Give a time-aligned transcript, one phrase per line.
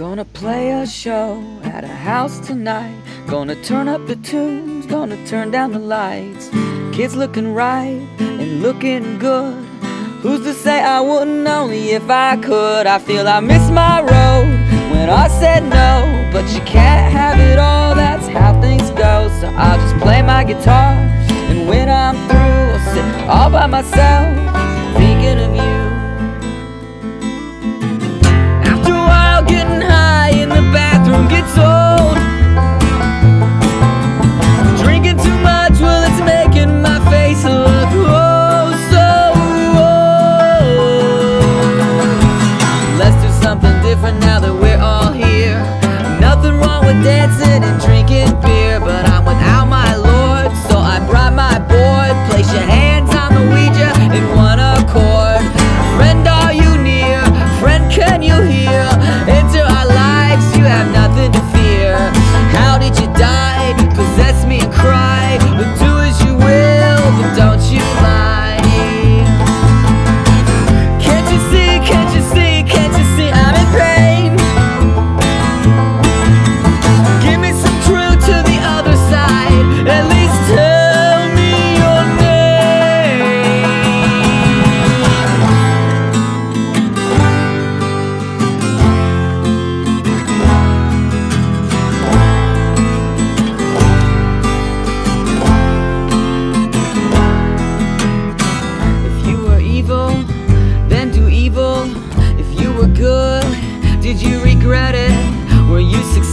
[0.00, 2.96] Gonna play a show at a house tonight.
[3.26, 6.48] Gonna turn up the tunes, gonna turn down the lights.
[6.90, 9.62] Kids looking right and looking good.
[10.22, 12.86] Who's to say I wouldn't only if I could?
[12.86, 14.48] I feel I missed my road
[14.90, 16.30] when I said no.
[16.32, 19.28] But you can't have it all, that's how things go.
[19.38, 20.94] So I'll just play my guitar.
[21.50, 24.34] And when I'm through, I'll sit all by myself,
[24.96, 25.59] thinking of you.
[31.30, 32.19] Gets old.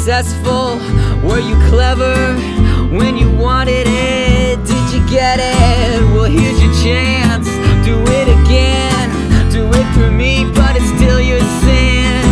[0.08, 0.80] Successful?
[1.28, 2.16] Were you clever
[2.96, 4.56] when you wanted it?
[4.64, 6.00] Did you get it?
[6.16, 7.48] Well, here's your chance.
[7.84, 9.12] Do it again.
[9.52, 12.24] Do it for me, but it's still your sin.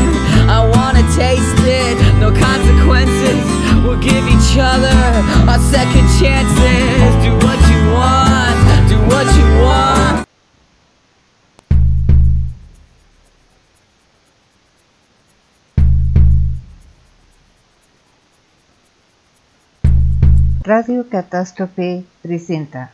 [0.48, 3.44] I wanna taste it, no consequences.
[3.84, 4.96] We'll give each other
[5.52, 7.12] our second chances.
[7.28, 8.25] Do what you want,
[20.66, 22.92] Radio Catástrofe presenta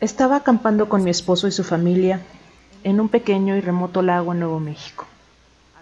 [0.00, 2.20] Estaba acampando con mi esposo y su familia
[2.84, 5.06] en un pequeño y remoto lago en Nuevo México.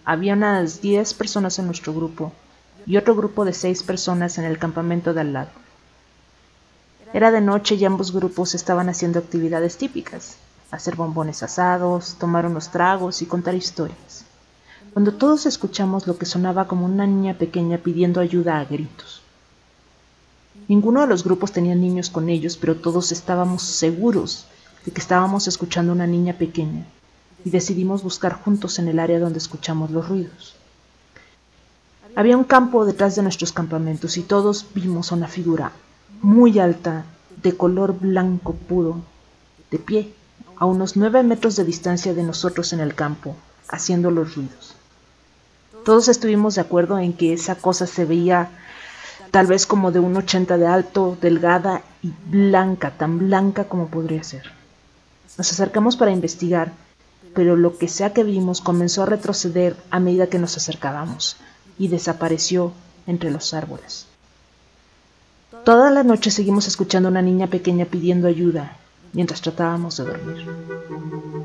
[0.07, 2.33] Había unas 10 personas en nuestro grupo
[2.87, 5.51] y otro grupo de 6 personas en el campamento de al lado.
[7.13, 10.39] Era de noche y ambos grupos estaban haciendo actividades típicas,
[10.71, 14.25] hacer bombones asados, tomar unos tragos y contar historias.
[14.95, 19.26] Cuando todos escuchamos lo que sonaba como una niña pequeña pidiendo ayuda a gritos.
[20.69, 24.47] Ninguno de los grupos tenía niños con ellos, pero todos estábamos seguros
[24.85, 26.87] de que estábamos escuchando a una niña pequeña
[27.45, 30.57] y decidimos buscar juntos en el área donde escuchamos los ruidos.
[32.17, 35.73] Había un campo detrás de nuestros campamentos y todos vimos a una figura
[36.23, 37.05] muy alta,
[37.43, 39.03] de color blanco puro,
[39.71, 40.15] de pie,
[40.57, 43.37] a unos nueve metros de distancia de nosotros en el campo,
[43.69, 44.75] haciendo los ruidos.
[45.85, 48.51] Todos estuvimos de acuerdo en que esa cosa se veía
[49.37, 54.25] tal vez como de un 80 de alto, delgada y blanca, tan blanca como podría
[54.25, 54.51] ser.
[55.37, 56.73] Nos acercamos para investigar,
[57.35, 61.37] pero lo que sea que vimos comenzó a retroceder a medida que nos acercábamos
[61.79, 62.73] y desapareció
[63.07, 64.07] entre los árboles.
[65.67, 68.79] Toda la noche seguimos escuchando a una niña pequeña pidiendo ayuda
[69.13, 71.36] mientras tratábamos de dormir.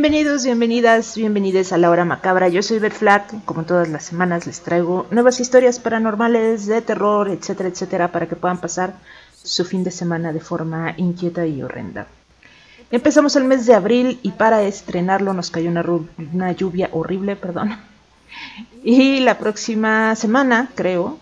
[0.00, 2.46] Bienvenidos, bienvenidas, bienvenidos a la hora macabra.
[2.46, 3.44] Yo soy Beth Flack.
[3.44, 8.36] Como todas las semanas les traigo nuevas historias paranormales de terror, etcétera, etcétera, para que
[8.36, 8.94] puedan pasar
[9.42, 12.06] su fin de semana de forma inquieta y horrenda.
[12.92, 15.84] Empezamos el mes de abril y para estrenarlo nos cayó una,
[16.32, 17.76] una lluvia horrible, perdón.
[18.84, 21.18] Y la próxima semana, creo,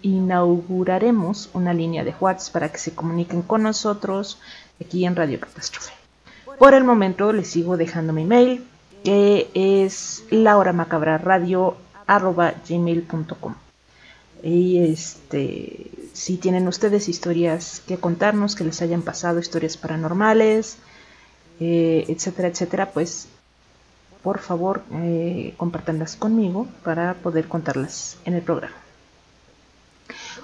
[0.00, 4.40] inauguraremos una línea de WhatsApp para que se comuniquen con nosotros
[4.80, 6.01] aquí en Radio Catástrofe.
[6.62, 8.64] Por el momento les sigo dejando mi mail,
[9.02, 10.22] que es
[12.68, 13.54] gmail.com
[14.44, 20.76] Y este, si tienen ustedes historias que contarnos, que les hayan pasado, historias paranormales,
[21.58, 23.26] eh, etcétera, etcétera, pues
[24.22, 28.76] por favor eh, compartanlas conmigo para poder contarlas en el programa.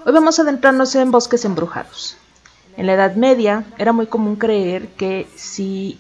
[0.05, 2.17] Hoy vamos a adentrarnos en bosques embrujados.
[2.79, 5.99] En la Edad Media era muy común creer que si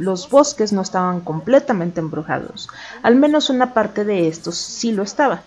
[0.00, 2.70] los bosques no estaban completamente embrujados,
[3.02, 5.42] al menos una parte de estos sí lo estaba,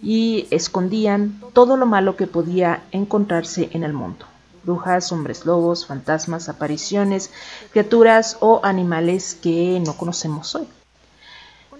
[0.00, 4.26] y escondían todo lo malo que podía encontrarse en el mundo.
[4.62, 7.32] Brujas, hombres lobos, fantasmas, apariciones,
[7.72, 10.68] criaturas o animales que no conocemos hoy.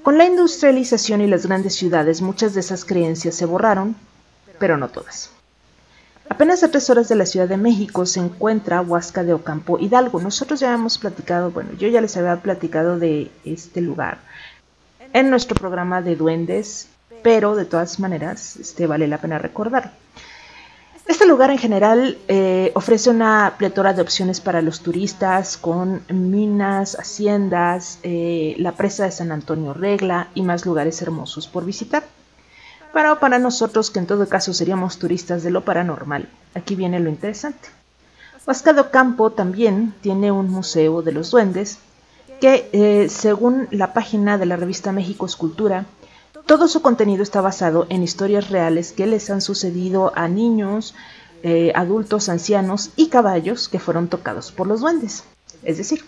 [0.03, 3.95] Con la industrialización y las grandes ciudades muchas de esas creencias se borraron,
[4.59, 5.36] pero no todas.
[6.29, 10.21] Apenas a tres horas de la Ciudad de México se encuentra Huasca de Ocampo Hidalgo.
[10.21, 14.19] Nosotros ya hemos platicado, bueno, yo ya les había platicado de este lugar
[15.13, 16.89] en nuestro programa de duendes,
[17.23, 19.93] pero de todas maneras este, vale la pena recordar.
[21.07, 26.99] Este lugar en general eh, ofrece una pletora de opciones para los turistas con minas,
[26.99, 32.03] haciendas, eh, la presa de San Antonio Regla y más lugares hermosos por visitar.
[32.97, 37.69] Para nosotros, que en todo caso seríamos turistas de lo paranormal, aquí viene lo interesante.
[38.47, 41.77] Huascado Campo también tiene un museo de los duendes
[42.41, 45.85] que, eh, según la página de la revista México Escultura,
[46.47, 50.95] todo su contenido está basado en historias reales que les han sucedido a niños,
[51.43, 55.23] eh, adultos, ancianos y caballos que fueron tocados por los duendes.
[55.65, 56.03] Es decir,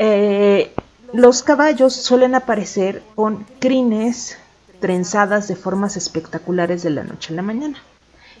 [0.00, 0.72] eh,
[1.12, 4.36] los caballos suelen aparecer con crines,
[4.80, 7.78] trenzadas de formas espectaculares de la noche a la mañana.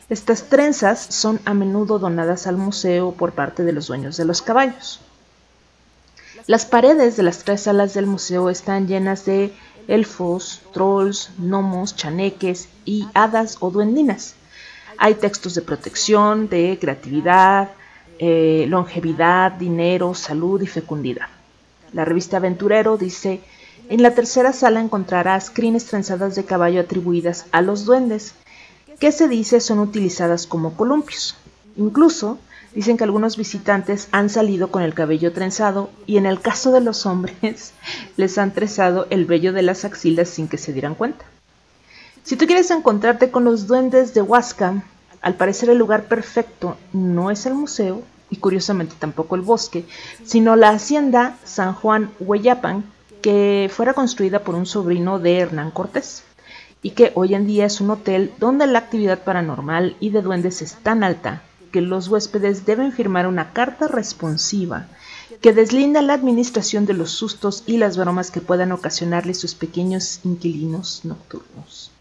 [0.08, 4.42] Estas trenzas son a menudo donadas al museo por parte de los dueños de los
[4.42, 5.00] caballos.
[6.46, 9.52] Las paredes de las tres salas del museo están llenas de
[9.86, 14.34] elfos, trolls, gnomos, chaneques y hadas o duendinas.
[14.96, 17.70] Hay textos de protección, de creatividad,
[18.18, 21.28] eh, longevidad, dinero, salud y fecundidad.
[21.92, 23.40] La revista Aventurero dice
[23.90, 28.34] en la tercera sala encontrarás crines trenzadas de caballo atribuidas a los duendes,
[29.00, 31.34] que se dice son utilizadas como columpios.
[31.76, 32.38] Incluso
[32.72, 36.80] dicen que algunos visitantes han salido con el cabello trenzado y en el caso de
[36.80, 37.72] los hombres
[38.16, 41.24] les han trenzado el vello de las axilas sin que se dieran cuenta.
[42.22, 44.84] Si tú quieres encontrarte con los duendes de Huasca,
[45.20, 49.84] al parecer el lugar perfecto no es el museo y curiosamente tampoco el bosque,
[50.24, 52.84] sino la hacienda San Juan Hueyapan,
[53.20, 56.22] que fuera construida por un sobrino de Hernán Cortés
[56.82, 60.62] y que hoy en día es un hotel donde la actividad paranormal y de duendes
[60.62, 64.88] es tan alta que los huéspedes deben firmar una carta responsiva
[65.40, 70.20] que deslinda la administración de los sustos y las bromas que puedan ocasionarle sus pequeños
[70.24, 71.92] inquilinos nocturnos.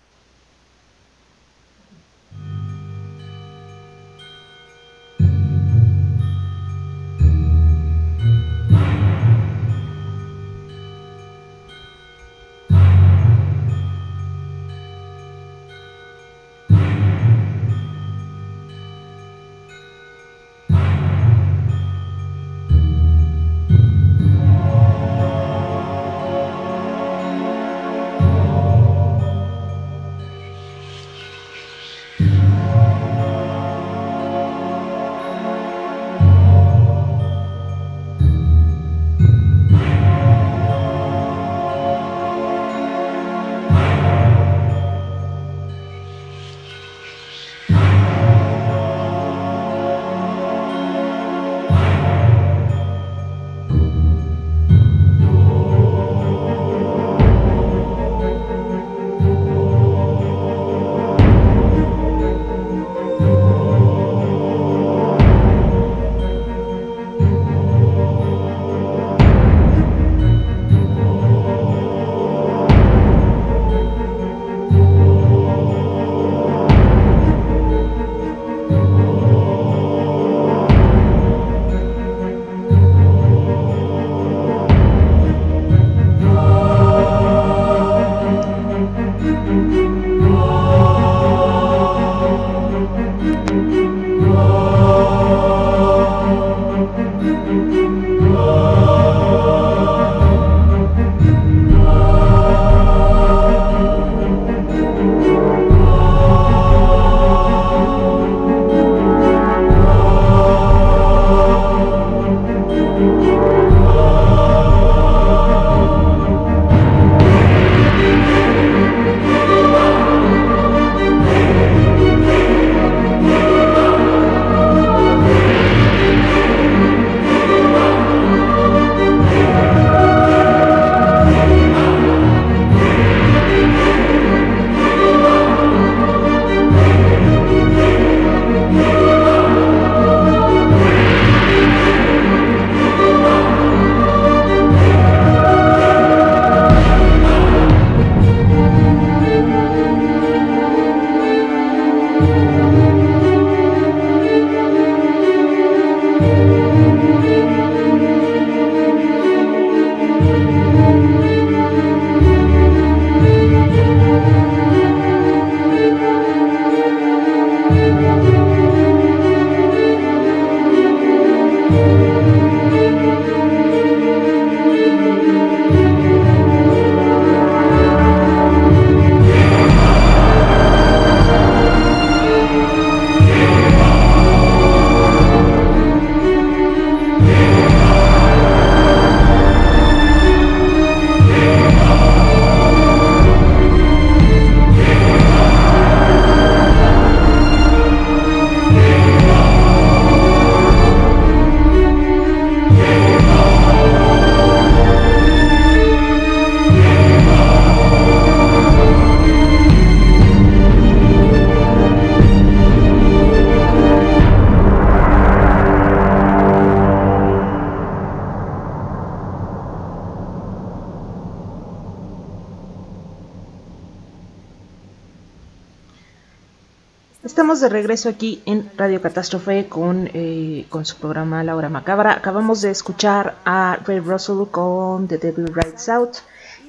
[227.60, 232.14] De regreso aquí en Radio Catástrofe con, eh, con su programa La Hora Macabra.
[232.14, 236.20] Acabamos de escuchar a Ray Russell con The Devil Rides Out.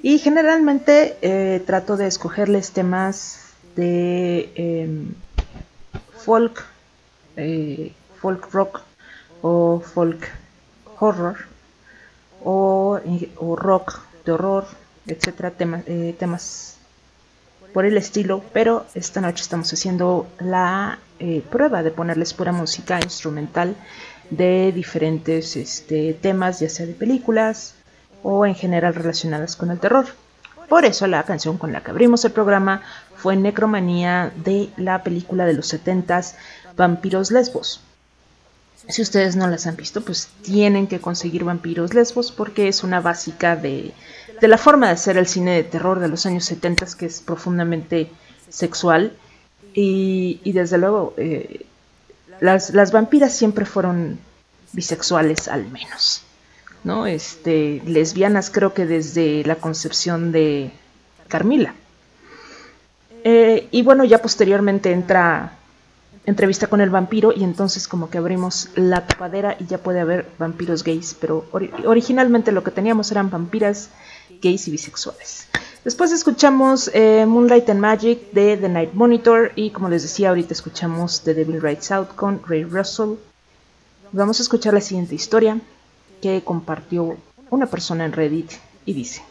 [0.03, 5.15] Y generalmente eh, trato de escogerles temas de em,
[6.25, 6.65] folk,
[7.37, 8.81] eh, folk rock
[9.43, 10.29] o folk
[10.99, 11.37] horror
[12.43, 12.99] o,
[13.37, 14.65] o rock de horror,
[15.07, 15.53] etcétera,
[16.19, 16.80] temas
[17.73, 23.01] por el estilo, pero esta noche estamos haciendo la eh, prueba de ponerles pura música
[23.01, 23.77] instrumental
[24.31, 27.75] de diferentes este, temas, ya sea de películas
[28.23, 30.07] o en general relacionadas con el terror.
[30.69, 32.83] Por eso la canción con la que abrimos el programa
[33.17, 36.35] fue Necromanía de la película de los 70s
[36.77, 37.81] Vampiros Lesbos.
[38.89, 43.01] Si ustedes no las han visto, pues tienen que conseguir Vampiros Lesbos porque es una
[43.01, 43.93] básica de
[44.41, 47.21] de la forma de hacer el cine de terror de los años 70 que es
[47.21, 48.11] profundamente
[48.49, 49.13] sexual
[49.73, 51.67] y, desde luego eh,
[52.41, 54.19] las, las, vampiras siempre fueron
[54.73, 56.23] bisexuales al menos
[56.85, 60.73] no este lesbianas creo que desde la concepción de
[61.29, 61.75] Carmila.
[63.23, 65.53] Eh, y bueno ya posteriormente entra
[66.27, 70.27] entrevista con el vampiro y entonces como que abrimos la tapadera y ya puede haber
[70.39, 71.47] vampiros gays, pero
[71.85, 73.91] originalmente lo que teníamos eran vampiras
[74.41, 75.47] gays y bisexuales.
[75.85, 80.53] Después escuchamos eh, Moonlight and Magic de The Night Monitor y como les decía ahorita
[80.53, 83.15] escuchamos The Devil Rides Out con Ray Russell.
[84.13, 85.59] Vamos a escuchar la siguiente historia
[86.21, 87.17] que compartió
[87.49, 88.53] una persona en Reddit
[88.85, 89.23] y dice,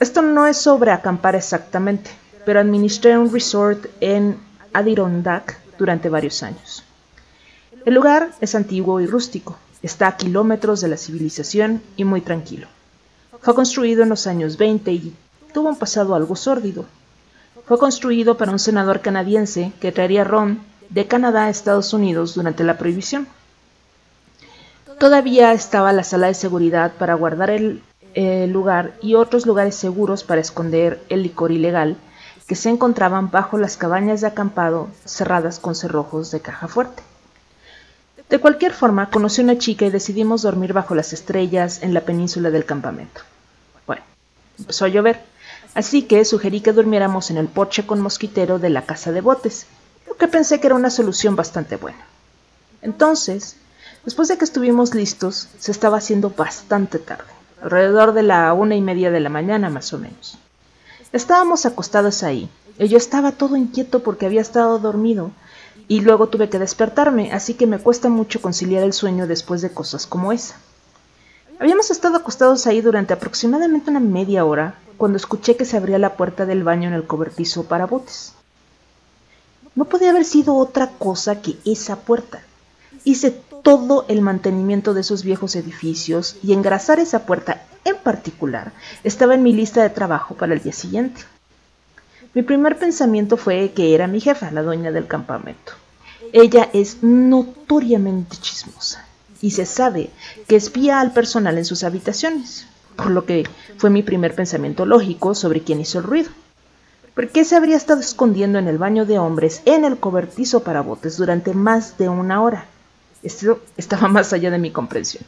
[0.00, 2.10] esto no es sobre acampar exactamente,
[2.44, 4.38] pero administré un resort en
[4.72, 6.84] Adirondack durante varios años.
[7.84, 12.68] El lugar es antiguo y rústico, está a kilómetros de la civilización y muy tranquilo.
[13.40, 15.14] Fue construido en los años 20 y
[15.52, 16.84] tuvo un pasado algo sórdido.
[17.66, 22.64] Fue construido para un senador canadiense que traería ron de Canadá a Estados Unidos durante
[22.64, 23.28] la prohibición.
[24.98, 27.82] Todavía estaba la sala de seguridad para guardar el,
[28.14, 31.96] el lugar y otros lugares seguros para esconder el licor ilegal
[32.48, 37.02] que se encontraban bajo las cabañas de acampado cerradas con cerrojos de caja fuerte.
[38.28, 42.02] De cualquier forma, conocí a una chica y decidimos dormir bajo las estrellas en la
[42.02, 43.22] península del campamento.
[43.86, 44.02] Bueno,
[44.58, 45.24] empezó a llover,
[45.74, 49.66] así que sugerí que durmiéramos en el porche con mosquitero de la casa de botes,
[50.06, 52.04] lo que pensé que era una solución bastante buena.
[52.82, 53.56] Entonces,
[54.04, 58.82] después de que estuvimos listos, se estaba haciendo bastante tarde, alrededor de la una y
[58.82, 60.36] media de la mañana más o menos.
[61.12, 65.30] Estábamos acostados ahí, y yo estaba todo inquieto porque había estado dormido,
[65.88, 69.70] y luego tuve que despertarme, así que me cuesta mucho conciliar el sueño después de
[69.70, 70.56] cosas como esa.
[71.58, 76.14] Habíamos estado acostados ahí durante aproximadamente una media hora cuando escuché que se abría la
[76.14, 78.34] puerta del baño en el cobertizo para botes.
[79.74, 82.42] No podía haber sido otra cosa que esa puerta.
[83.04, 83.30] Hice
[83.62, 88.72] todo el mantenimiento de esos viejos edificios y engrasar esa puerta en particular
[89.04, 91.22] estaba en mi lista de trabajo para el día siguiente.
[92.34, 95.72] Mi primer pensamiento fue que era mi jefa, la dueña del campamento.
[96.32, 99.06] Ella es notoriamente chismosa
[99.40, 100.10] y se sabe
[100.46, 105.34] que espía al personal en sus habitaciones, por lo que fue mi primer pensamiento lógico
[105.34, 106.30] sobre quién hizo el ruido.
[107.14, 110.82] ¿Por qué se habría estado escondiendo en el baño de hombres en el cobertizo para
[110.82, 112.66] botes durante más de una hora?
[113.22, 115.24] Esto estaba más allá de mi comprensión.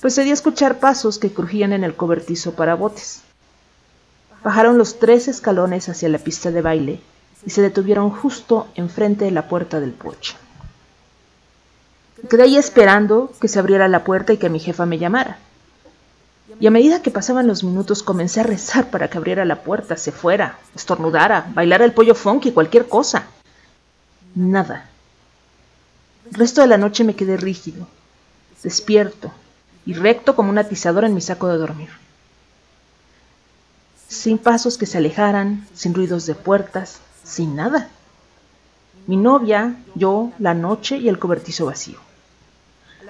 [0.00, 3.22] Procedí a escuchar pasos que crujían en el cobertizo para botes.
[4.42, 7.00] Bajaron los tres escalones hacia la pista de baile
[7.44, 10.36] y se detuvieron justo enfrente de la puerta del porche.
[12.28, 15.38] Quedé ahí esperando que se abriera la puerta y que mi jefa me llamara.
[16.60, 19.96] Y a medida que pasaban los minutos comencé a rezar para que abriera la puerta,
[19.96, 23.26] se fuera, estornudara, bailara el pollo funky, cualquier cosa.
[24.34, 24.88] Nada.
[26.30, 27.86] El resto de la noche me quedé rígido,
[28.62, 29.30] despierto
[29.86, 31.90] y recto como un atizador en mi saco de dormir.
[34.08, 37.88] Sin pasos que se alejaran, sin ruidos de puertas, sin nada.
[39.06, 41.98] Mi novia, yo, la noche y el cobertizo vacío.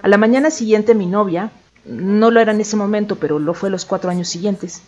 [0.02, 1.50] A la mañana siguiente mi novia,
[1.84, 4.82] no lo era en ese momento, pero lo fue los cuatro años siguientes,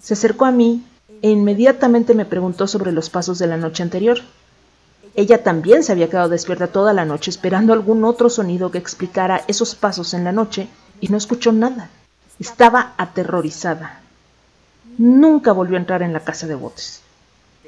[0.00, 0.82] se acercó a mí
[1.22, 4.18] e inmediatamente me preguntó sobre los pasos de la noche anterior.
[5.14, 9.44] Ella también se había quedado despierta toda la noche esperando algún otro sonido que explicara
[9.48, 10.68] esos pasos en la noche
[11.00, 11.90] y no escuchó nada.
[12.38, 14.00] Estaba aterrorizada.
[15.00, 17.00] Nunca volvió a entrar en la casa de botes.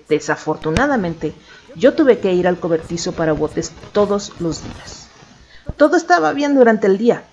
[0.08, 1.34] Desafortunadamente,
[1.74, 5.08] yo tuve que ir al cobertizo para botes todos los días.
[5.76, 7.24] Todo estaba bien durante el día.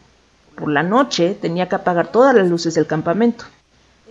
[0.55, 3.45] Por la noche tenía que apagar todas las luces del campamento.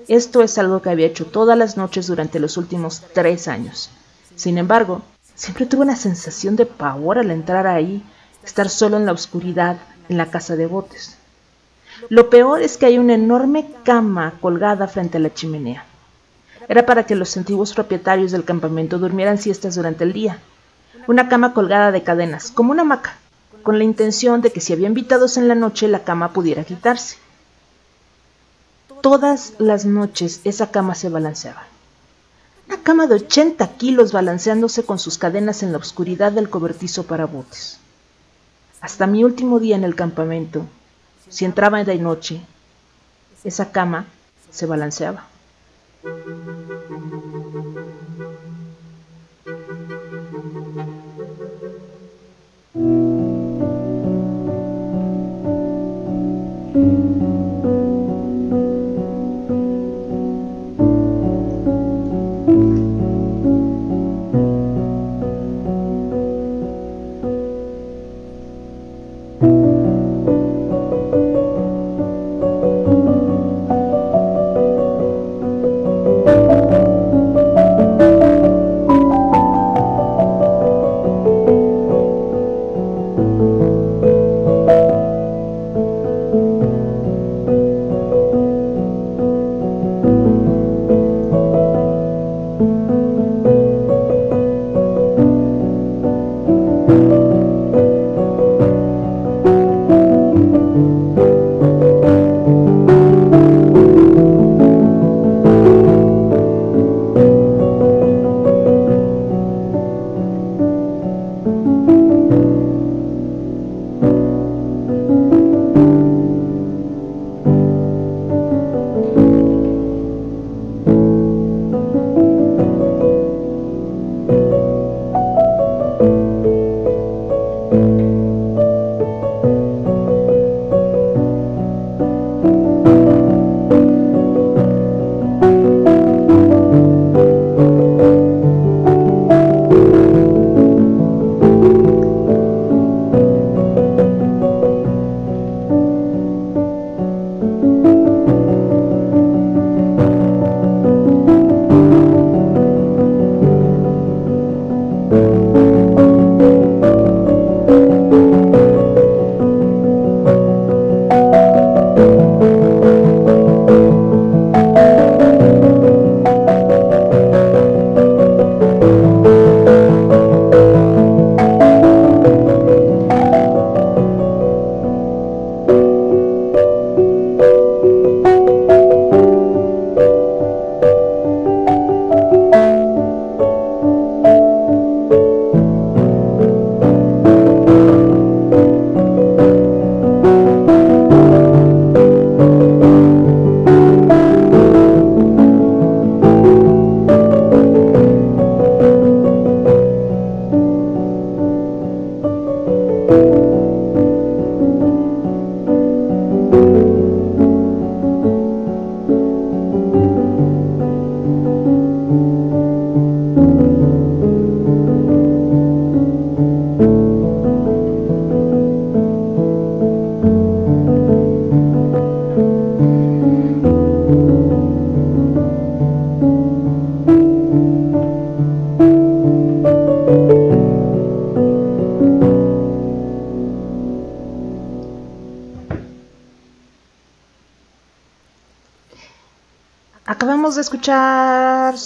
[0.09, 3.90] Esto es algo que había hecho todas las noches durante los últimos tres años.
[4.37, 5.03] Sin embargo,
[5.38, 8.03] Siempre tuve una sensación de pavor al entrar ahí,
[8.42, 11.16] estar solo en la oscuridad, en la casa de botes.
[12.09, 15.85] Lo peor es que hay una enorme cama colgada frente a la chimenea.
[16.69, 20.39] Era para que los antiguos propietarios del campamento durmieran siestas durante el día.
[21.07, 23.17] Una cama colgada de cadenas, como una hamaca,
[23.63, 27.17] con la intención de que si había invitados en la noche la cama pudiera quitarse.
[29.01, 31.65] Todas las noches esa cama se balanceaba.
[32.67, 37.27] Una cama de 80 kilos balanceándose con sus cadenas en la oscuridad del cobertizo para
[37.27, 37.79] botes.
[38.81, 40.67] Hasta mi último día en el campamento,
[41.29, 42.41] si entraba de noche,
[43.45, 44.07] esa cama
[44.51, 45.27] se balanceaba.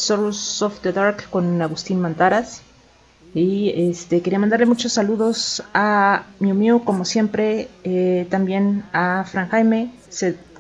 [0.02, 2.62] Souls of the Dark con Agustín Mantaras.
[3.34, 9.48] Y este, quería mandarle muchos saludos a Miu Miu, como siempre, eh, también a Fran
[9.48, 9.90] Jaime,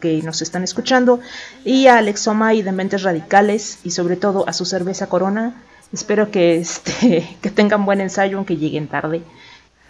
[0.00, 1.20] que nos están escuchando,
[1.64, 5.62] y a Alexoma y de Mentes Radicales, y sobre todo a su cerveza Corona.
[5.92, 9.22] Espero que, este, que tengan buen ensayo, aunque lleguen tarde.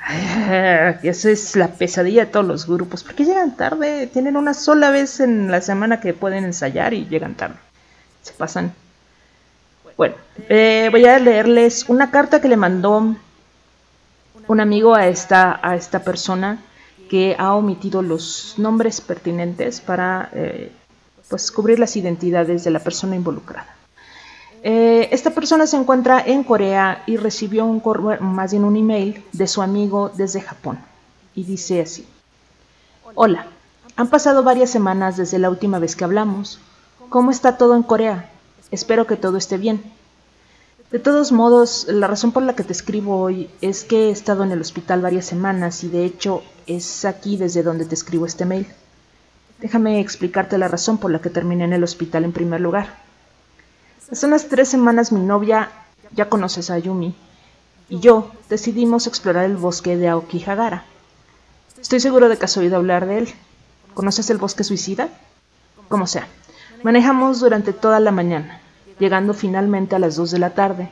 [1.04, 3.04] Esa es la pesadilla de todos los grupos.
[3.04, 4.08] porque llegan tarde?
[4.08, 7.56] Tienen una sola vez en la semana que pueden ensayar y llegan tarde
[8.22, 8.72] se pasan.
[9.96, 10.14] Bueno,
[10.48, 13.14] eh, voy a leerles una carta que le mandó
[14.48, 16.62] un amigo a esta, a esta persona
[17.10, 20.72] que ha omitido los nombres pertinentes para eh,
[21.28, 23.76] pues cubrir las identidades de la persona involucrada.
[24.64, 27.82] Eh, esta persona se encuentra en Corea y recibió un
[28.20, 30.78] más bien un email de su amigo desde Japón
[31.34, 32.06] y dice así:
[33.14, 33.46] Hola,
[33.96, 36.60] han pasado varias semanas desde la última vez que hablamos.
[37.08, 38.31] ¿Cómo está todo en Corea?
[38.72, 39.82] Espero que todo esté bien.
[40.90, 44.44] De todos modos, la razón por la que te escribo hoy es que he estado
[44.44, 48.46] en el hospital varias semanas y de hecho es aquí desde donde te escribo este
[48.46, 48.66] mail.
[49.60, 52.98] Déjame explicarte la razón por la que terminé en el hospital en primer lugar.
[54.10, 55.70] Hace unas tres semanas mi novia,
[56.12, 57.14] ya conoces a Yumi,
[57.90, 60.84] y yo decidimos explorar el bosque de Aokihagara.
[61.78, 63.34] Estoy seguro de que has oído hablar de él.
[63.92, 65.10] ¿Conoces el bosque suicida?
[65.88, 66.26] Como sea,
[66.82, 68.62] manejamos durante toda la mañana
[69.02, 70.88] llegando finalmente a las 2 de la tarde.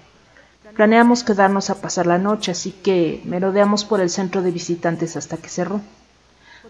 [0.74, 5.36] Planeamos quedarnos a pasar la noche, así que merodeamos por el centro de visitantes hasta
[5.36, 5.80] que cerró.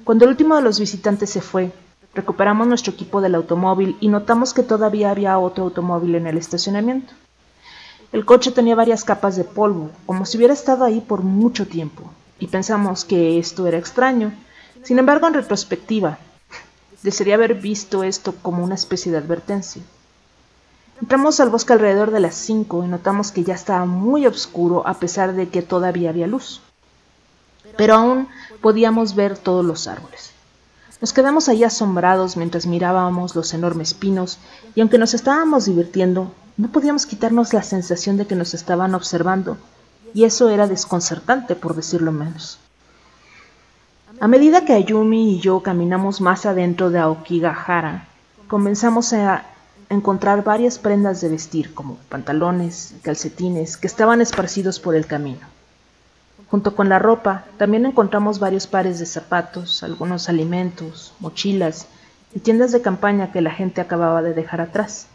[0.04, 1.72] Cuando el último de los visitantes se fue,
[2.14, 7.14] recuperamos nuestro equipo del automóvil y notamos que todavía había otro automóvil en el estacionamiento.
[8.12, 12.02] El coche tenía varias capas de polvo, como si hubiera estado ahí por mucho tiempo,
[12.38, 14.32] y pensamos que esto era extraño.
[14.82, 16.18] Sin embargo, en retrospectiva,
[17.02, 19.82] desearía haber visto esto como una especie de advertencia.
[21.00, 24.94] Entramos al bosque alrededor de las 5 y notamos que ya estaba muy oscuro a
[24.94, 26.60] pesar de que todavía había luz.
[27.76, 28.28] Pero aún
[28.60, 30.32] podíamos ver todos los árboles.
[31.00, 34.38] Nos quedamos ahí asombrados mientras mirábamos los enormes pinos
[34.74, 39.56] y aunque nos estábamos divirtiendo, no podíamos quitarnos la sensación de que nos estaban observando
[40.12, 42.58] y eso era desconcertante por decirlo menos.
[44.22, 48.06] A medida que Ayumi y yo caminamos más adentro de Aokigahara,
[48.48, 49.46] comenzamos a
[49.88, 55.40] encontrar varias prendas de vestir, como pantalones y calcetines, que estaban esparcidos por el camino.
[56.50, 61.86] Junto con la ropa, también encontramos varios pares de zapatos, algunos alimentos, mochilas
[62.34, 65.06] y tiendas de campaña que la gente acababa de dejar atrás.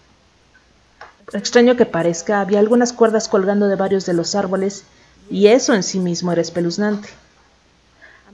[1.32, 4.84] Extraño que parezca, había algunas cuerdas colgando de varios de los árboles
[5.30, 7.10] y eso en sí mismo era espeluznante.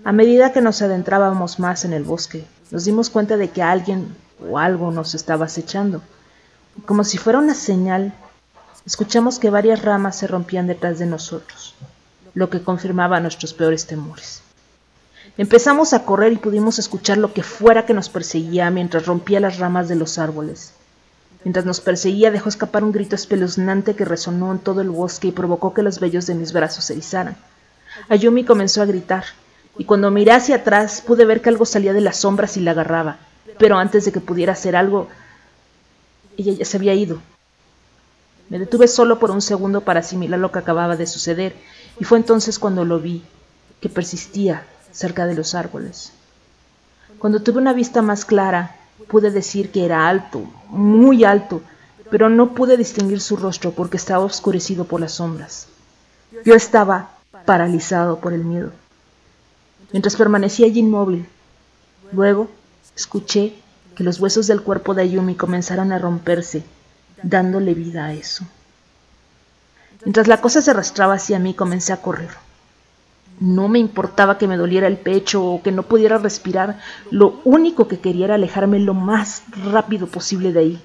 [0.03, 4.15] A medida que nos adentrábamos más en el bosque, nos dimos cuenta de que alguien
[4.49, 6.01] o algo nos estaba acechando
[6.85, 8.13] como si fuera una señal,
[8.85, 11.75] escuchamos que varias ramas se rompían detrás de nosotros,
[12.33, 14.41] lo que confirmaba nuestros peores temores.
[15.37, 19.59] Empezamos a correr y pudimos escuchar lo que fuera que nos perseguía mientras rompía las
[19.59, 20.73] ramas de los árboles.
[21.43, 25.31] Mientras nos perseguía dejó escapar un grito espeluznante que resonó en todo el bosque y
[25.31, 27.37] provocó que los vellos de mis brazos se erizaran.
[28.09, 29.25] Ayumi comenzó a gritar,
[29.77, 32.71] y cuando miré hacia atrás pude ver que algo salía de las sombras y la
[32.71, 33.17] agarraba,
[33.57, 35.07] pero antes de que pudiera hacer algo,
[36.37, 37.19] ella ya se había ido.
[38.49, 41.55] Me detuve solo por un segundo para asimilar lo que acababa de suceder,
[41.99, 43.23] y fue entonces cuando lo vi,
[43.79, 46.11] que persistía cerca de los árboles.
[47.17, 48.75] Cuando tuve una vista más clara,
[49.07, 51.61] pude decir que era alto, muy alto,
[52.09, 55.67] pero no pude distinguir su rostro porque estaba oscurecido por las sombras.
[56.43, 57.11] Yo estaba
[57.45, 58.71] paralizado por el miedo.
[59.91, 61.25] Mientras permanecía allí inmóvil,
[62.11, 62.49] luego
[62.95, 63.53] escuché
[63.95, 66.63] que los huesos del cuerpo de Ayumi comenzaron a romperse,
[67.23, 68.45] dándole vida a eso.
[70.03, 72.31] Mientras la cosa se arrastraba hacia mí, comencé a correr.
[73.39, 77.87] No me importaba que me doliera el pecho o que no pudiera respirar, lo único
[77.87, 80.83] que quería era alejarme lo más rápido posible de ahí.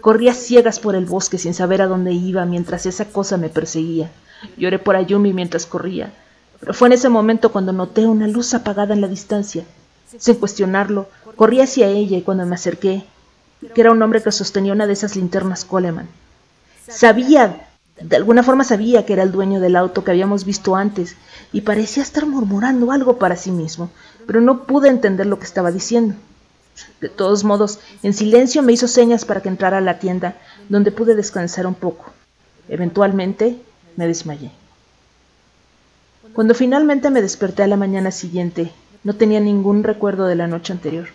[0.00, 4.10] Corría ciegas por el bosque sin saber a dónde iba mientras esa cosa me perseguía.
[4.56, 6.12] Lloré por Ayumi mientras corría,
[6.60, 9.64] pero fue en ese momento cuando noté una luz apagada en la distancia.
[10.18, 13.04] Sin cuestionarlo, corrí hacia ella y cuando me acerqué,
[13.74, 16.08] que era un hombre que sostenía una de esas linternas Coleman.
[16.88, 17.68] Sabía,
[18.00, 21.16] de alguna forma sabía que era el dueño del auto que habíamos visto antes
[21.52, 23.90] y parecía estar murmurando algo para sí mismo,
[24.26, 26.14] pero no pude entender lo que estaba diciendo.
[27.00, 30.36] De todos modos, en silencio me hizo señas para que entrara a la tienda,
[30.68, 32.06] donde pude descansar un poco.
[32.68, 33.60] Eventualmente
[33.96, 34.50] me desmayé.
[36.34, 38.70] Cuando finalmente me desperté a la mañana siguiente,
[39.02, 41.08] no tenía ningún recuerdo de la noche anterior.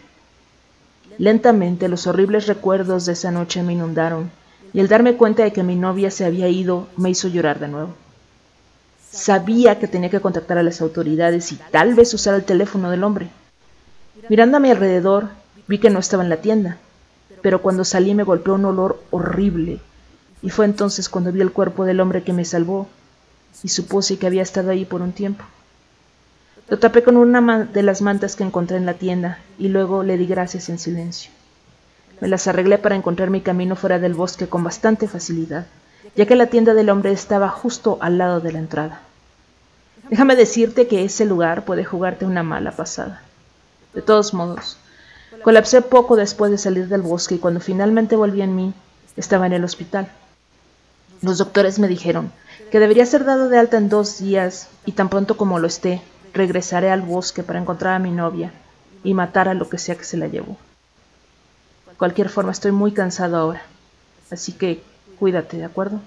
[1.17, 4.29] Lentamente los horribles recuerdos de esa noche me inundaron,
[4.73, 7.69] y el darme cuenta de que mi novia se había ido me hizo llorar de
[7.69, 7.93] nuevo.
[9.09, 13.05] Sabía que tenía que contactar a las autoridades y tal vez usar el teléfono del
[13.05, 13.29] hombre.
[14.27, 15.29] Mirando a mi alrededor,
[15.67, 16.77] vi que no estaba en la tienda,
[17.41, 19.79] pero cuando salí me golpeó un olor horrible,
[20.41, 22.89] y fue entonces cuando vi el cuerpo del hombre que me salvó,
[23.63, 25.43] y supuse que había estado ahí por un tiempo.
[26.67, 30.17] Lo tapé con una de las mantas que encontré en la tienda y luego le
[30.17, 31.31] di gracias en silencio.
[32.21, 35.67] Me las arreglé para encontrar mi camino fuera del bosque con bastante facilidad,
[36.15, 39.01] ya que la tienda del hombre estaba justo al lado de la entrada.
[40.09, 43.21] Déjame decirte que ese lugar puede jugarte una mala pasada.
[43.93, 44.77] De todos modos,
[45.43, 48.73] colapsé poco después de salir del bosque y cuando finalmente volví en mí,
[49.17, 50.11] estaba en el hospital.
[51.21, 52.31] Los doctores me dijeron
[52.71, 56.01] que debería ser dado de alta en dos días y tan pronto como lo esté,
[56.33, 58.51] regresaré al bosque para encontrar a mi novia
[59.03, 60.57] y matar a lo que sea que se la llevó.
[61.89, 63.61] De cualquier forma, estoy muy cansado ahora,
[64.31, 64.83] así que
[65.19, 66.01] cuídate, ¿de acuerdo?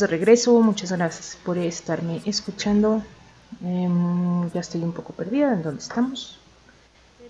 [0.00, 0.60] De regreso.
[0.60, 3.02] Muchas gracias por estarme escuchando.
[3.62, 6.38] Em, ya estoy un poco perdida en dónde estamos.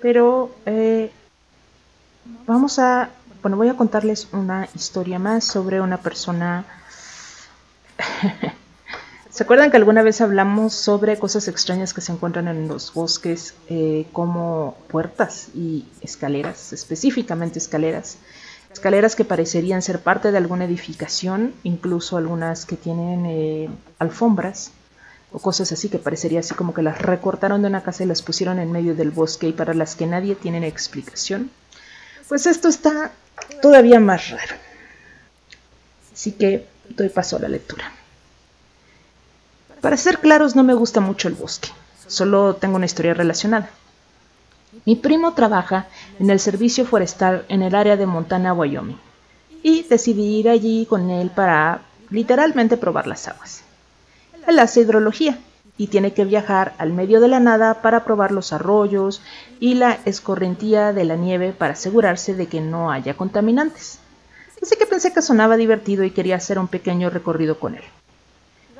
[0.00, 1.10] Pero eh,
[2.46, 3.10] vamos a...
[3.42, 6.64] Bueno, voy a contarles una historia más sobre una persona...
[9.30, 13.54] ¿Se acuerdan que alguna vez hablamos sobre cosas extrañas que se encuentran en los bosques
[13.68, 18.18] eh, como puertas y escaleras, específicamente escaleras?
[18.78, 23.68] Escaleras que parecerían ser parte de alguna edificación, incluso algunas que tienen eh,
[23.98, 24.70] alfombras
[25.32, 28.22] o cosas así que parecería así como que las recortaron de una casa y las
[28.22, 31.50] pusieron en medio del bosque y para las que nadie tiene explicación.
[32.28, 33.10] Pues esto está
[33.60, 34.54] todavía más raro.
[36.12, 37.90] Así que doy paso a la lectura.
[39.80, 41.70] Para ser claros, no me gusta mucho el bosque,
[42.06, 43.70] solo tengo una historia relacionada.
[44.84, 45.86] Mi primo trabaja
[46.18, 48.98] en el servicio forestal en el área de Montana, Wyoming,
[49.62, 53.62] y decidí ir allí con él para literalmente probar las aguas.
[54.46, 55.38] Él hace hidrología
[55.76, 59.22] y tiene que viajar al medio de la nada para probar los arroyos
[59.60, 64.00] y la escorrentía de la nieve para asegurarse de que no haya contaminantes.
[64.60, 67.84] Así que pensé que sonaba divertido y quería hacer un pequeño recorrido con él.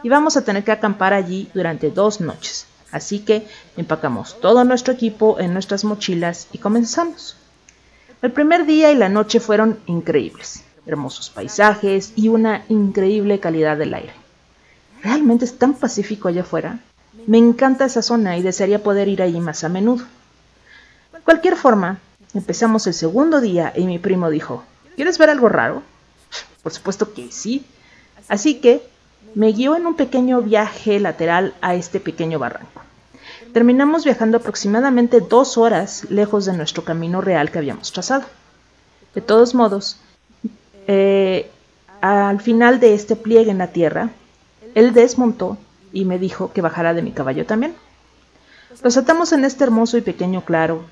[0.03, 2.67] Y vamos a tener que acampar allí durante dos noches.
[2.91, 7.37] Así que empacamos todo nuestro equipo en nuestras mochilas y comenzamos.
[8.23, 13.95] El primer día y la noche fueron increíbles, hermosos paisajes y una increíble calidad del
[13.95, 14.13] aire.
[15.03, 16.81] Realmente es tan pacífico allá afuera.
[17.27, 20.05] Me encanta esa zona y desearía poder ir allí más a menudo.
[21.13, 21.99] De cualquier forma,
[22.35, 24.65] empezamos el segundo día y mi primo dijo,
[24.97, 25.83] ¿quieres ver algo raro?
[26.63, 27.65] Por supuesto que sí.
[28.29, 28.83] Así que
[29.35, 32.83] me guió en un pequeño viaje lateral a este pequeño barranco.
[33.53, 38.25] Terminamos viajando aproximadamente dos horas lejos de nuestro camino real que habíamos trazado.
[39.15, 39.99] De todos modos,
[40.87, 41.51] eh,
[42.01, 44.11] al final de este pliegue en la tierra,
[44.75, 45.57] él desmontó
[45.93, 47.75] y me dijo que bajara de mi caballo también.
[48.85, 50.85] Nos atamos en este hermoso y pequeño claro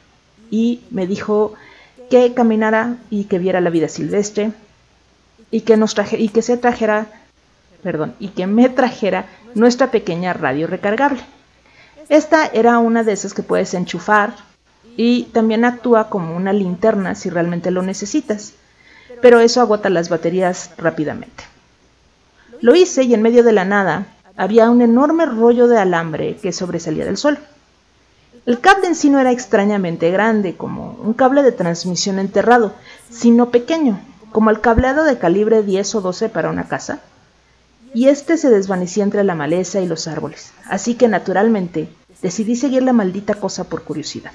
[0.51, 1.55] y me dijo
[2.11, 4.53] que caminara y que viera la vida silvestre
[5.51, 5.78] y que,
[6.18, 7.07] y que se trajera
[7.87, 11.20] perdón, y que me trajera nuestra pequeña radio recargable.
[12.09, 14.34] Esta era una de esas que puedes enchufar
[14.97, 18.55] y también actúa como una linterna si realmente lo necesitas,
[19.22, 21.45] pero eso agota las baterías rápidamente.
[22.61, 26.51] Lo hice y en medio de la nada había un enorme rollo de alambre que
[26.51, 27.39] sobresalía del suelo.
[28.47, 32.72] El cable en sí no era extrañamente grande, como un cable de transmisión enterrado,
[33.11, 34.01] sino pequeño,
[34.32, 37.01] como el cableado de calibre 10 o 12 para una casa,
[37.97, 41.89] y este se desvanecía entre la maleza y los árboles, así que naturalmente
[42.21, 44.33] decidí seguir la maldita cosa por curiosidad.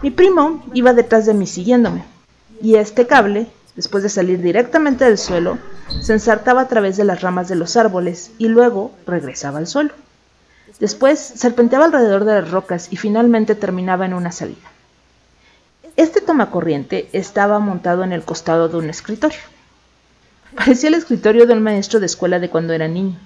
[0.00, 2.04] Mi primo iba detrás de mí siguiéndome,
[2.62, 5.58] y este cable, después de salir directamente del suelo,
[6.00, 9.90] se ensartaba a través de las ramas de los árboles y luego regresaba al suelo.
[10.78, 14.70] Después serpenteaba alrededor de las rocas y finalmente terminaba en una salida.
[15.96, 19.40] Este tomacorriente estaba montado en el costado de un escritorio.
[20.56, 23.18] Parecía el escritorio de un maestro de escuela de cuando era niño,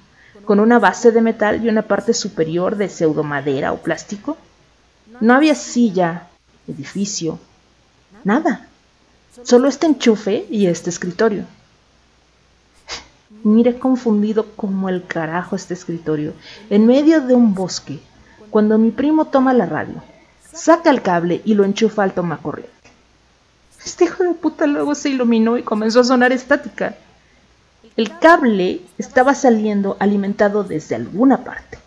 [0.44, 4.36] con una base de metal y una parte superior de pseudomadera o plástico.
[5.20, 6.28] No había silla,
[6.66, 7.38] edificio,
[8.24, 8.66] nada.
[9.44, 11.44] Solo este enchufe y este escritorio.
[13.44, 16.34] Mire confundido como el carajo este escritorio,
[16.68, 18.00] en medio de un bosque,
[18.50, 20.02] cuando mi primo toma la radio,
[20.52, 22.72] saca el cable y lo enchufa al tomacorriente.
[23.84, 26.96] Este hijo de puta luego se iluminó y comenzó a sonar estática.
[28.00, 31.78] El cable estaba saliendo alimentado desde alguna parte.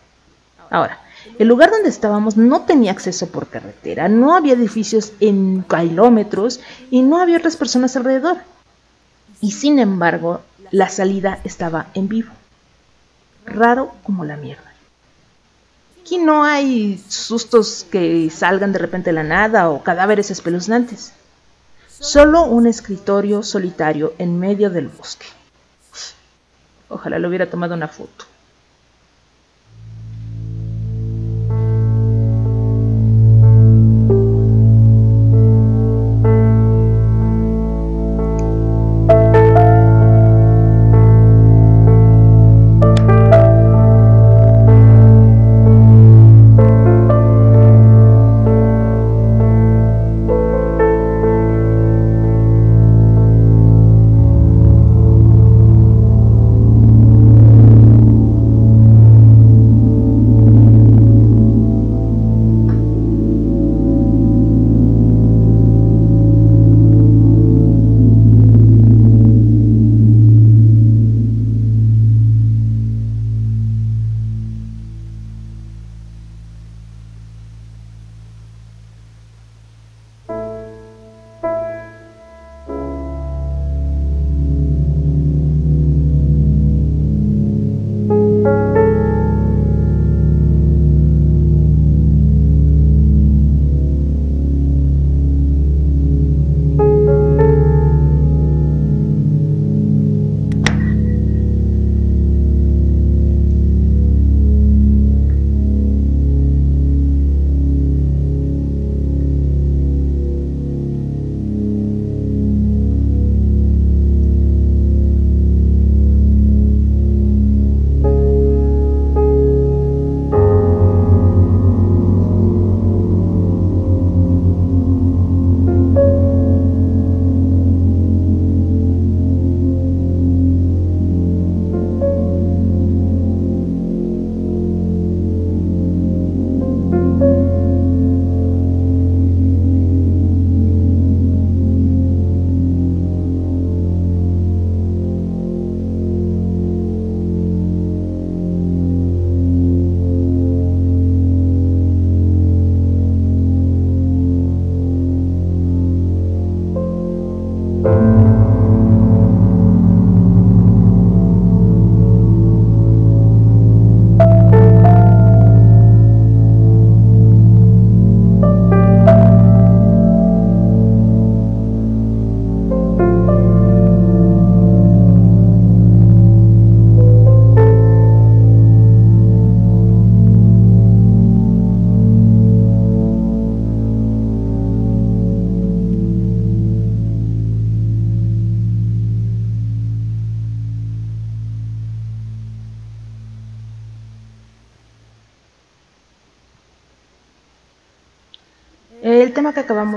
[0.69, 0.99] Ahora,
[1.39, 6.59] el lugar donde estábamos no tenía acceso por carretera, no había edificios en kilómetros
[6.91, 8.37] y no había otras personas alrededor.
[9.41, 12.31] Y sin embargo, la salida estaba en vivo.
[13.47, 14.71] Raro como la mierda.
[15.99, 21.11] Aquí no hay sustos que salgan de repente de la nada o cadáveres espeluznantes.
[21.89, 25.25] Solo un escritorio solitario en medio del bosque.
[26.93, 28.25] Ojalá le hubiera tomado una foto.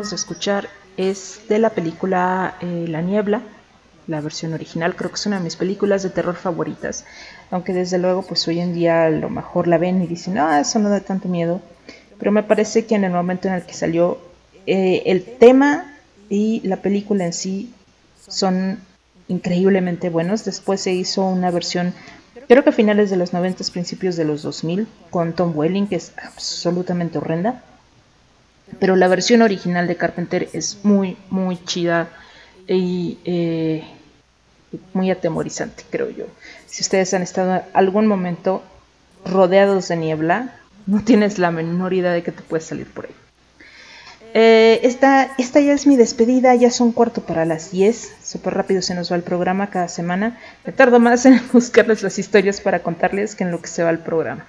[0.02, 3.42] De escuchar es de la película eh, La Niebla,
[4.06, 7.04] la versión original, creo que es una de mis películas de terror favoritas,
[7.50, 10.54] aunque desde luego pues hoy en día a lo mejor la ven y dicen, no,
[10.54, 11.60] eso no da tanto miedo,
[12.18, 14.18] pero me parece que en el momento en el que salió
[14.66, 15.92] eh, el tema
[16.28, 17.72] y la película en sí
[18.28, 18.78] son
[19.28, 20.44] increíblemente buenos.
[20.44, 21.94] Después se hizo una versión,
[22.48, 25.96] creo que a finales de los 90, principios de los 2000, con Tom Welling, que
[25.96, 27.62] es absolutamente horrenda.
[28.78, 32.08] Pero la versión original de Carpenter es muy, muy chida
[32.68, 33.84] y eh,
[34.92, 36.26] muy atemorizante, creo yo.
[36.66, 38.62] Si ustedes han estado algún momento
[39.24, 43.14] rodeados de niebla, no tienes la menor idea de que te puedes salir por ahí.
[44.34, 48.16] Eh, esta, esta ya es mi despedida, ya son cuarto para las 10.
[48.22, 50.38] Súper rápido se nos va el programa cada semana.
[50.64, 53.90] Me tardo más en buscarles las historias para contarles que en lo que se va
[53.90, 54.44] el programa.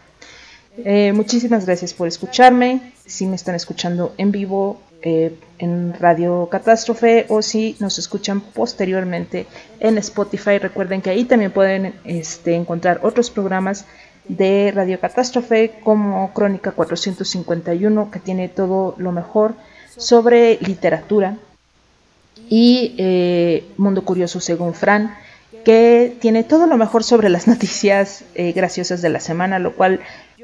[0.77, 2.93] Eh, muchísimas gracias por escucharme.
[3.05, 9.47] Si me están escuchando en vivo eh, en Radio Catástrofe o si nos escuchan posteriormente
[9.79, 13.85] en Spotify, recuerden que ahí también pueden este, encontrar otros programas
[14.27, 19.55] de Radio Catástrofe como Crónica 451 que tiene todo lo mejor
[19.95, 21.37] sobre literatura
[22.49, 25.15] y eh, Mundo Curioso según Fran,
[25.65, 30.01] que tiene todo lo mejor sobre las noticias eh, graciosas de la semana, lo cual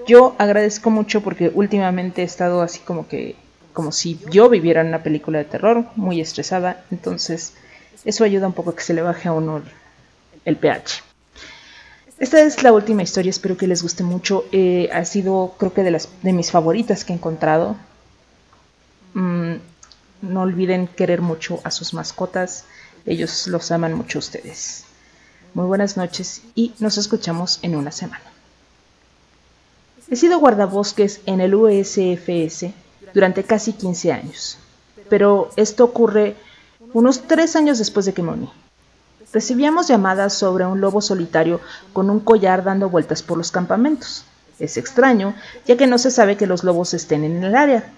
[0.07, 3.35] yo agradezco mucho porque últimamente he estado así como que,
[3.73, 7.53] como si yo viviera en una película de terror, muy estresada, entonces
[8.05, 9.61] eso ayuda un poco a que se le baje a uno
[10.45, 11.03] el pH.
[12.19, 14.45] Esta es la última historia, espero que les guste mucho.
[14.51, 17.75] Eh, ha sido, creo que, de, las, de mis favoritas que he encontrado.
[19.13, 19.55] Mm,
[20.21, 22.65] no olviden querer mucho a sus mascotas.
[23.05, 24.85] Ellos los aman mucho a ustedes.
[25.53, 28.32] Muy buenas noches y nos escuchamos en una semana.
[30.09, 32.71] He sido guardabosques en el USFS
[33.13, 34.57] durante casi 15 años,
[35.09, 36.35] pero esto ocurre
[36.93, 38.49] unos 3 años después de que me uní.
[39.31, 41.59] Recibíamos llamadas sobre un lobo solitario
[41.91, 44.25] con un collar dando vueltas por los campamentos.
[44.59, 45.33] Es extraño,
[45.65, 47.91] ya que no se sabe que los lobos estén en el área,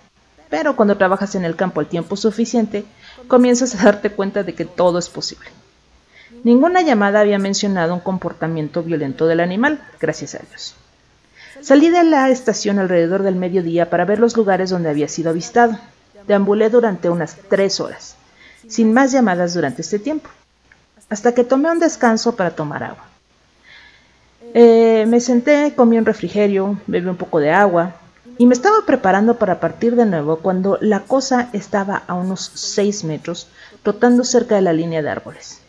[0.50, 2.86] pero cuando trabajas en el campo el tiempo suficiente,
[3.28, 5.50] comienzas a darte cuenta de que todo es posible.
[6.44, 10.76] Ninguna llamada había mencionado un comportamiento violento del animal, gracias a Dios.
[11.62, 15.78] Salí de la estación alrededor del mediodía para ver los lugares donde había sido avistado.
[16.28, 18.16] Deambulé durante unas tres horas,
[18.68, 20.30] sin más llamadas durante este tiempo,
[21.10, 23.06] hasta que tomé un descanso para tomar agua.
[24.54, 27.96] Eh, me senté, comí un refrigerio, bebí un poco de agua,
[28.38, 33.04] y me estaba preparando para partir de nuevo cuando la cosa estaba a unos seis
[33.04, 33.48] metros,
[33.84, 35.62] trotando cerca de la línea de árboles.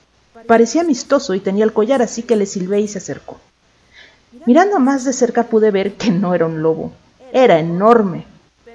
[0.46, 3.38] Parecía amistoso y tenía el collar, así que le silbé y se acercó.
[4.44, 6.92] Mirando más de cerca pude ver que no era un lobo.
[7.32, 8.26] Era enorme,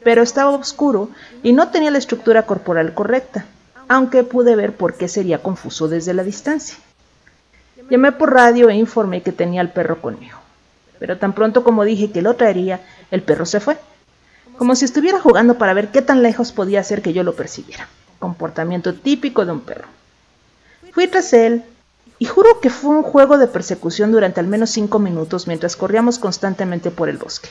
[0.04, 1.10] pero estaba oscuro
[1.44, 3.46] y no tenía la estructura corporal correcta,
[3.88, 6.78] aunque pude ver por qué sería confuso desde la distancia.
[7.90, 10.38] Llamé por radio e informé que tenía al perro conmigo.
[11.00, 12.80] Pero tan pronto como dije que lo traería,
[13.12, 13.78] el perro se fue,
[14.58, 17.88] como si estuviera jugando para ver qué tan lejos podía hacer que yo lo percibiera.
[18.20, 19.88] Comportamiento típico de un perro.
[20.92, 21.64] Fui tras él
[22.22, 26.20] y juro que fue un juego de persecución durante al menos cinco minutos mientras corríamos
[26.20, 27.50] constantemente por el bosque.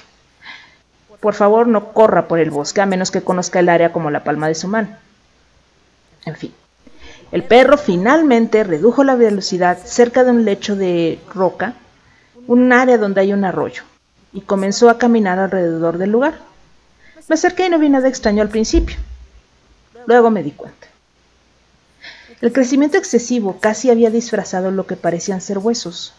[1.19, 4.23] Por favor, no corra por el bosque a menos que conozca el área como la
[4.23, 4.97] palma de su mano.
[6.25, 6.55] En fin,
[7.33, 11.75] el perro finalmente redujo la velocidad cerca de un lecho de roca,
[12.47, 13.83] un área donde hay un arroyo
[14.33, 16.35] y comenzó a caminar alrededor del lugar.
[17.27, 18.97] Me acerqué y no vi nada extraño al principio.
[20.07, 20.90] Luego me di cuenta.
[22.41, 26.15] El crecimiento excesivo casi había disfrazado lo que parecían ser huesos.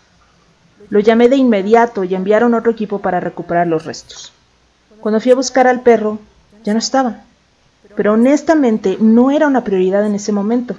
[0.89, 4.31] Lo llamé de inmediato y enviaron otro equipo para recuperar los restos.
[4.99, 6.19] Cuando fui a buscar al perro,
[6.63, 7.21] ya no estaba.
[7.95, 10.75] Pero honestamente no era una prioridad en ese momento.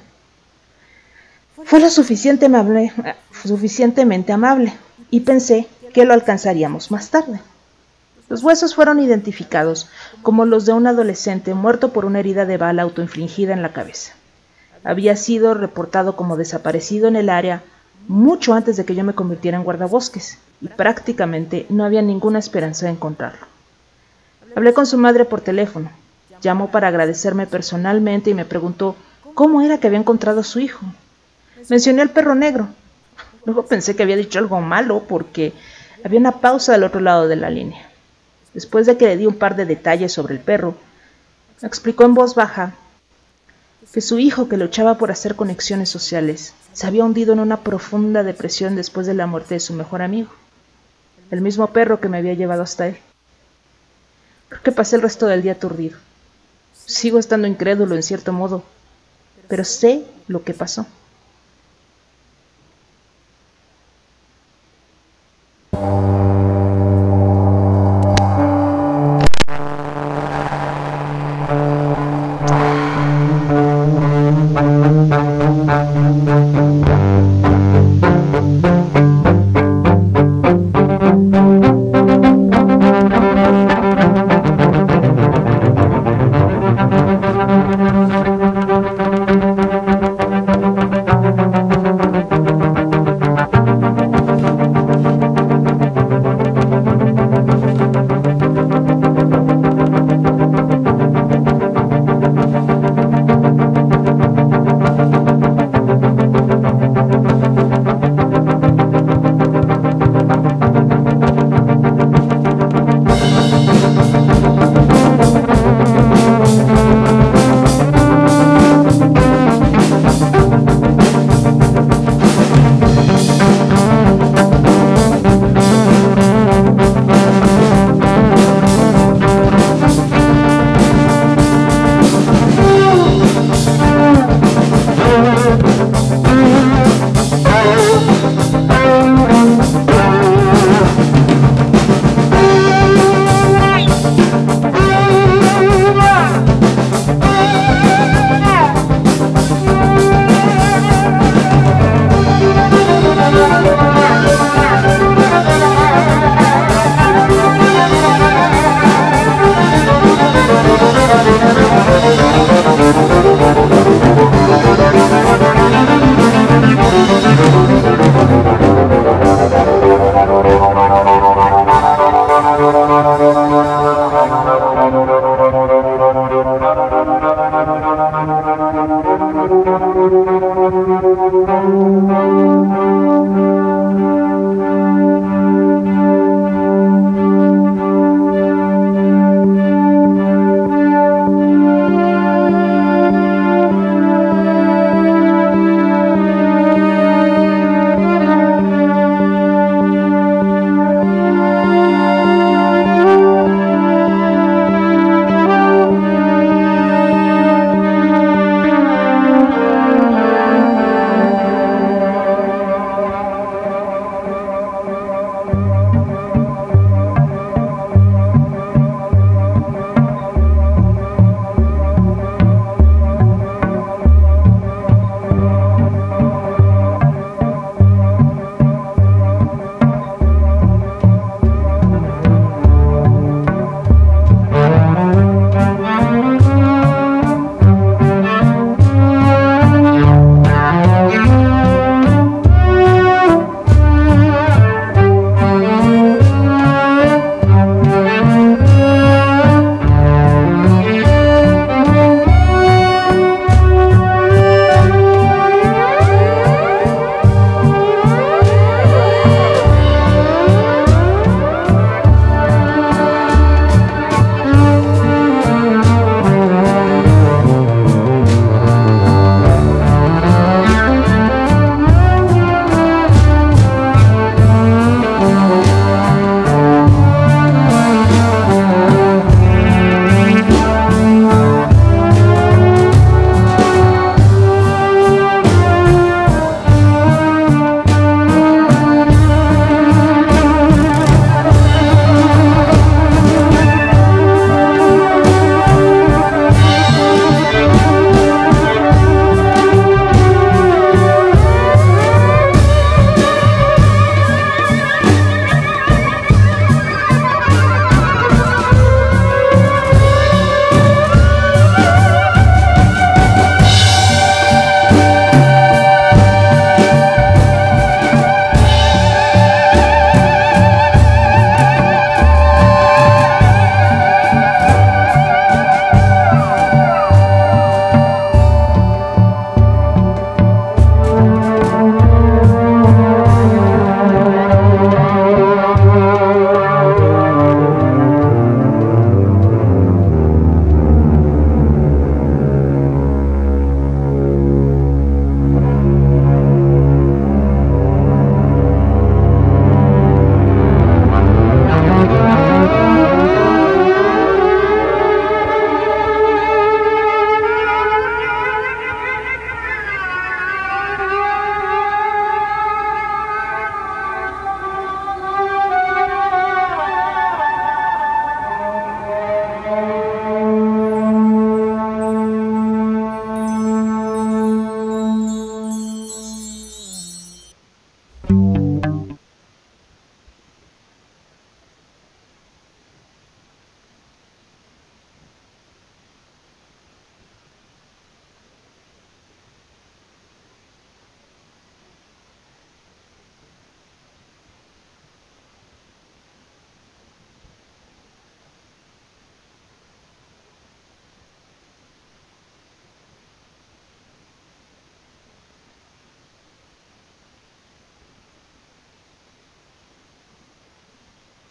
[1.65, 4.75] Fue lo suficientemente amable
[5.11, 7.41] y pensé que lo alcanzaríamos más tarde.
[8.29, 9.89] Los huesos fueron identificados
[10.23, 14.13] como los de un adolescente muerto por una herida de bala autoinfligida en la cabeza.
[14.85, 17.63] Había sido reportado como desaparecido en el área
[18.09, 22.87] mucho antes de que yo me convirtiera en guardabosques, y prácticamente no había ninguna esperanza
[22.87, 23.47] de encontrarlo.
[24.55, 25.91] Hablé con su madre por teléfono.
[26.41, 28.97] Llamó para agradecerme personalmente y me preguntó
[29.35, 30.85] cómo era que había encontrado a su hijo.
[31.69, 32.69] Mencioné al perro negro.
[33.45, 35.53] Luego pensé que había dicho algo malo porque
[36.05, 37.89] había una pausa al otro lado de la línea.
[38.55, 40.75] Después de que le di un par de detalles sobre el perro,
[41.61, 42.75] me explicó en voz baja
[43.91, 48.23] que su hijo, que luchaba por hacer conexiones sociales, se había hundido en una profunda
[48.23, 50.31] depresión después de la muerte de su mejor amigo,
[51.31, 52.97] el mismo perro que me había llevado hasta él.
[54.49, 55.99] Creo que pasé el resto del día aturdido.
[56.87, 58.63] Sigo estando incrédulo en cierto modo,
[59.49, 60.87] pero sé lo que pasó.